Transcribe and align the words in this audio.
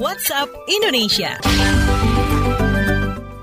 WhatsApp 0.00 0.48
Indonesia. 0.72 1.36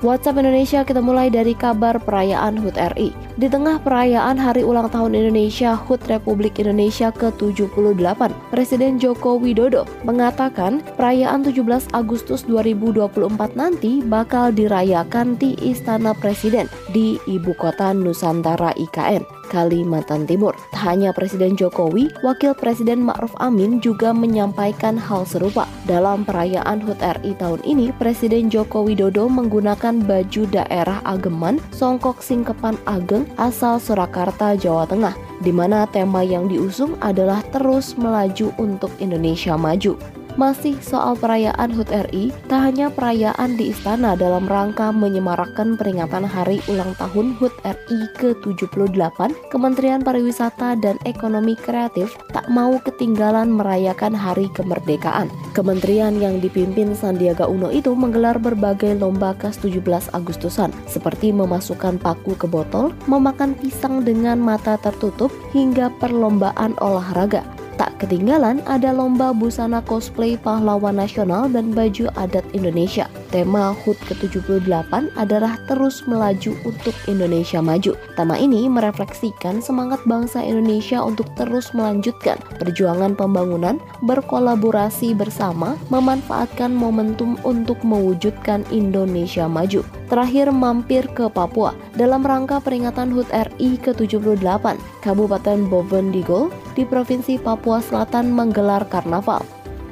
WhatsApp 0.00 0.40
Indonesia 0.40 0.80
kita 0.80 1.04
mulai 1.04 1.28
dari 1.28 1.52
kabar 1.52 2.00
perayaan 2.00 2.56
HUT 2.56 2.80
RI. 2.96 3.12
Di 3.36 3.52
tengah 3.52 3.84
perayaan 3.84 4.40
Hari 4.40 4.64
Ulang 4.64 4.88
Tahun 4.88 5.12
Indonesia 5.12 5.76
HUT 5.76 6.08
Republik 6.08 6.56
Indonesia 6.56 7.12
ke-78, 7.12 8.32
Presiden 8.48 8.96
Joko 8.96 9.36
Widodo 9.36 9.84
mengatakan 10.08 10.80
perayaan 10.96 11.44
17 11.44 11.92
Agustus 11.92 12.48
2024 12.48 13.60
nanti 13.60 14.00
bakal 14.00 14.56
dirayakan 14.56 15.36
di 15.36 15.52
Istana 15.60 16.16
Presiden 16.16 16.64
di 16.96 17.20
Ibu 17.28 17.52
Kota 17.60 17.92
Nusantara 17.92 18.72
IKN. 18.72 19.35
Kalimantan 19.48 20.26
Timur. 20.26 20.52
Tak 20.74 20.82
hanya 20.82 21.14
Presiden 21.14 21.54
Jokowi, 21.54 22.10
Wakil 22.20 22.52
Presiden 22.58 23.06
Ma'ruf 23.06 23.32
Amin 23.38 23.78
juga 23.78 24.10
menyampaikan 24.10 24.98
hal 24.98 25.24
serupa. 25.24 25.64
Dalam 25.86 26.26
perayaan 26.26 26.82
HUT 26.82 26.98
RI 26.98 27.32
tahun 27.38 27.62
ini, 27.62 27.94
Presiden 27.96 28.50
Joko 28.50 28.84
Widodo 28.84 29.30
menggunakan 29.30 30.02
baju 30.02 30.42
daerah 30.50 30.98
Ageman, 31.06 31.62
Songkok 31.70 32.20
Singkepan 32.20 32.74
Ageng 32.84 33.24
asal 33.38 33.78
Surakarta, 33.78 34.58
Jawa 34.58 34.84
Tengah, 34.90 35.14
di 35.40 35.54
mana 35.54 35.86
tema 35.88 36.26
yang 36.26 36.50
diusung 36.50 36.98
adalah 37.00 37.40
terus 37.54 37.94
melaju 37.94 38.50
untuk 38.58 38.90
Indonesia 38.98 39.54
maju. 39.54 39.94
Masih 40.36 40.76
soal 40.84 41.16
perayaan 41.16 41.72
HUT 41.72 41.88
RI, 41.88 42.28
tak 42.44 42.68
hanya 42.68 42.92
perayaan 42.92 43.56
di 43.56 43.72
istana 43.72 44.12
dalam 44.20 44.44
rangka 44.44 44.92
menyemarakkan 44.92 45.80
peringatan 45.80 46.28
hari 46.28 46.60
ulang 46.68 46.92
tahun 47.00 47.40
HUT 47.40 47.56
RI 47.64 48.00
ke-78, 48.20 49.32
Kementerian 49.48 50.04
Pariwisata 50.04 50.76
dan 50.76 51.00
Ekonomi 51.08 51.56
Kreatif 51.56 52.20
tak 52.36 52.44
mau 52.52 52.76
ketinggalan 52.84 53.48
merayakan 53.48 54.12
hari 54.12 54.52
kemerdekaan. 54.52 55.32
Kementerian 55.56 56.20
yang 56.20 56.36
dipimpin 56.44 56.92
Sandiaga 56.92 57.48
Uno 57.48 57.72
itu 57.72 57.96
menggelar 57.96 58.36
berbagai 58.36 58.92
lomba 59.00 59.32
kas 59.40 59.56
17 59.64 60.12
Agustusan, 60.12 60.68
seperti 60.84 61.32
memasukkan 61.32 61.96
paku 61.96 62.36
ke 62.36 62.44
botol, 62.44 62.92
memakan 63.08 63.56
pisang 63.56 64.04
dengan 64.04 64.36
mata 64.36 64.76
tertutup, 64.84 65.32
hingga 65.56 65.88
perlombaan 65.96 66.76
olahraga. 66.84 67.55
Tak 67.76 68.00
ketinggalan 68.00 68.64
ada 68.64 68.88
lomba 68.88 69.36
busana 69.36 69.84
cosplay 69.84 70.40
pahlawan 70.40 70.96
nasional 70.96 71.44
dan 71.44 71.76
baju 71.76 72.08
adat 72.16 72.44
Indonesia. 72.56 73.04
Tema 73.28 73.76
HUT 73.84 74.00
ke-78 74.08 75.12
adalah 75.20 75.60
terus 75.68 76.00
melaju 76.08 76.56
untuk 76.64 76.96
Indonesia 77.04 77.60
maju. 77.60 77.92
Tema 78.16 78.40
ini 78.40 78.64
merefleksikan 78.64 79.60
semangat 79.60 80.00
bangsa 80.08 80.40
Indonesia 80.40 81.04
untuk 81.04 81.28
terus 81.36 81.76
melanjutkan 81.76 82.40
perjuangan 82.56 83.12
pembangunan, 83.12 83.76
berkolaborasi 84.08 85.12
bersama, 85.12 85.76
memanfaatkan 85.92 86.72
momentum 86.72 87.36
untuk 87.44 87.76
mewujudkan 87.84 88.64
Indonesia 88.72 89.44
maju. 89.44 89.84
Terakhir 90.06 90.54
mampir 90.54 91.02
ke 91.10 91.26
Papua 91.26 91.74
dalam 91.98 92.22
rangka 92.22 92.62
peringatan 92.62 93.10
HUT 93.10 93.26
RI 93.34 93.74
ke-78, 93.82 94.78
Kabupaten 95.02 95.66
Bovendigol 95.66 96.54
di 96.78 96.86
Provinsi 96.86 97.42
Papua 97.42 97.82
Selatan 97.82 98.30
menggelar 98.30 98.86
karnaval. 98.86 99.42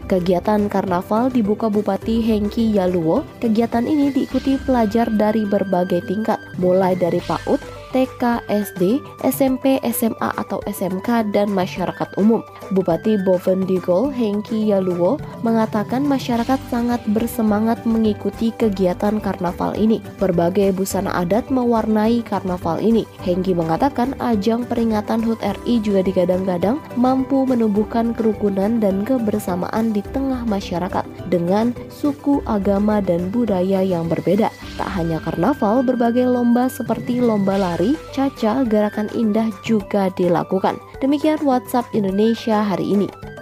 Kegiatan 0.07 0.71
karnaval 0.71 1.35
dibuka 1.35 1.67
Bupati 1.67 2.23
Hengki 2.23 2.77
Yaluo. 2.77 3.27
Kegiatan 3.41 3.89
ini 3.89 4.13
diikuti 4.13 4.55
pelajar 4.63 5.11
dari 5.11 5.43
berbagai 5.49 6.07
tingkat, 6.07 6.39
mulai 6.63 6.95
dari 6.95 7.19
PAUD, 7.25 7.74
TK, 7.95 8.43
SD, 8.51 8.99
SMP, 9.23 9.79
SMA 9.95 10.35
atau 10.35 10.59
SMK, 10.67 11.31
dan 11.31 11.47
masyarakat 11.55 12.11
umum. 12.19 12.43
Bupati 12.75 13.23
Bovendigol 13.23 14.11
Hengki 14.11 14.67
Yaluo 14.67 15.23
mengatakan 15.47 16.03
masyarakat 16.03 16.59
sangat 16.67 16.99
bersemangat 17.15 17.87
mengikuti 17.87 18.51
kegiatan 18.59 19.23
karnaval 19.23 19.79
ini. 19.79 20.03
Berbagai 20.19 20.75
busana 20.75 21.15
adat 21.23 21.47
mewarnai 21.55 22.27
karnaval 22.27 22.83
ini. 22.83 23.07
Hengki 23.23 23.55
mengatakan 23.55 24.19
ajang 24.19 24.67
peringatan 24.67 25.23
HUT 25.23 25.39
RI 25.39 25.79
juga 25.79 26.03
digadang-gadang 26.03 26.83
mampu 26.99 27.47
menumbuhkan 27.47 28.11
kerukunan 28.11 28.83
dan 28.83 29.07
kebersamaan 29.07 29.95
di 29.95 30.03
tengah 30.11 30.43
masyarakat 30.51 31.07
dengan 31.31 31.71
suku, 31.95 32.43
agama, 32.43 32.99
dan 32.99 33.31
budaya 33.31 33.87
yang 33.87 34.11
berbeda. 34.11 34.51
Tak 34.75 34.91
hanya 34.99 35.23
karnaval, 35.23 35.87
berbagai 35.87 36.27
lomba 36.27 36.67
seperti 36.67 37.23
lomba 37.23 37.55
lari, 37.55 37.95
caca, 38.11 38.67
gerakan 38.67 39.07
indah 39.15 39.47
juga 39.63 40.11
dilakukan. 40.19 40.75
Demikian 40.99 41.39
WhatsApp 41.47 41.87
Indonesia 41.95 42.59
hari 42.67 42.91
ini. 42.91 43.34